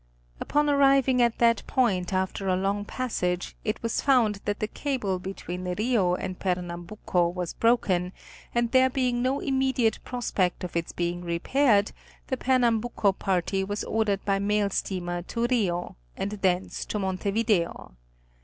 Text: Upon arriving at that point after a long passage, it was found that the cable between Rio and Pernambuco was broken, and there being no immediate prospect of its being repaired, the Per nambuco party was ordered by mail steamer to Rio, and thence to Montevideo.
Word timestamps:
Upon 0.39 0.67
arriving 0.67 1.21
at 1.21 1.37
that 1.37 1.61
point 1.67 2.11
after 2.11 2.47
a 2.47 2.55
long 2.55 2.85
passage, 2.85 3.55
it 3.63 3.83
was 3.83 4.01
found 4.01 4.41
that 4.45 4.59
the 4.59 4.65
cable 4.67 5.19
between 5.19 5.65
Rio 5.77 6.15
and 6.15 6.39
Pernambuco 6.39 7.27
was 7.27 7.53
broken, 7.53 8.11
and 8.55 8.71
there 8.71 8.89
being 8.89 9.21
no 9.21 9.41
immediate 9.41 9.99
prospect 10.03 10.63
of 10.63 10.75
its 10.75 10.91
being 10.91 11.23
repaired, 11.23 11.91
the 12.25 12.37
Per 12.37 12.57
nambuco 12.57 13.15
party 13.19 13.63
was 13.63 13.83
ordered 13.83 14.25
by 14.25 14.39
mail 14.39 14.71
steamer 14.71 15.21
to 15.21 15.45
Rio, 15.45 15.97
and 16.17 16.31
thence 16.31 16.83
to 16.85 16.97
Montevideo. 16.97 17.95